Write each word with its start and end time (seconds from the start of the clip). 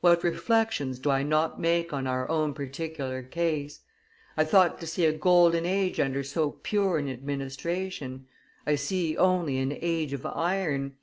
What 0.00 0.24
reflections 0.24 0.98
do 0.98 1.10
I 1.10 1.22
not 1.22 1.60
make 1.60 1.92
on 1.92 2.08
our 2.08 2.28
own 2.28 2.54
particular 2.54 3.22
case! 3.22 3.78
I 4.36 4.42
thought 4.42 4.80
to 4.80 4.86
see 4.88 5.04
a 5.04 5.12
golden 5.12 5.64
age 5.64 6.00
under 6.00 6.24
so 6.24 6.58
pure 6.64 6.98
an 6.98 7.08
administration; 7.08 8.26
I 8.66 8.74
see 8.74 9.16
only 9.16 9.58
an 9.58 9.70
age 9.80 10.12
of 10.12 10.26
iron. 10.26 10.96